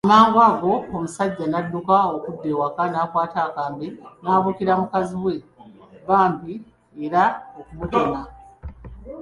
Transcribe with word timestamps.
Amangu 0.05 0.37
ago 0.49 0.73
omusaijja 0.95 1.45
n'adduka 1.47 1.95
okudda 2.15 2.45
ewaka 2.53 2.83
n'akwata 2.91 3.39
akambe 3.47 3.87
n'abuukira 4.21 4.73
mukazi 4.81 5.15
we 5.25 5.35
bamib 6.07 6.61
era 7.05 7.23
okutemya 7.59 8.21